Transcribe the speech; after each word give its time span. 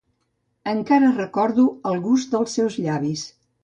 Encara 0.71 1.13
recordo 1.19 1.69
el 1.93 2.03
gust 2.09 2.35
dels 2.37 2.61
seus 2.61 2.83
llavis 2.85 3.33